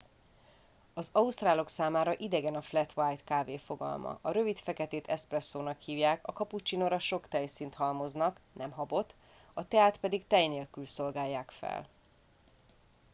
az 0.93 1.09
ausztrálok 1.13 1.69
számára 1.69 2.15
idegen 2.15 2.55
a 2.55 2.61
'flat 2.61 2.93
white' 2.95 3.23
kávé 3.25 3.57
fogalma. 3.57 4.17
a 4.21 4.31
rövid 4.31 4.57
feketét 4.57 5.07
'eszpresszónak' 5.07 5.81
hívják 5.85 6.19
a 6.27 6.33
kapucsinóra 6.33 6.99
sok 6.99 7.27
tejszínt 7.27 7.73
halmoznak 7.73 8.39
nem 8.53 8.71
habot 8.71 9.15
a 9.53 9.67
teát 9.67 9.99
pedig 9.99 10.27
tej 10.27 10.47
nélkül 10.47 10.85
szolgálják 10.87 11.49
fel 11.49 11.87